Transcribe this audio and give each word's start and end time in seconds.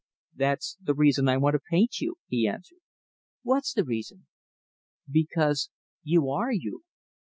"That's 0.35 0.77
the 0.81 0.95
reason 0.95 1.29
I 1.29 1.37
want 1.37 1.53
to 1.53 1.59
paint 1.69 1.99
you," 1.99 2.15
he 2.27 2.47
answered. 2.47 2.79
"What's 3.43 3.71
the 3.71 3.83
reason?" 3.83 4.25
"Because 5.11 5.69
you 6.01 6.27
are 6.31 6.51
you." 6.51 6.81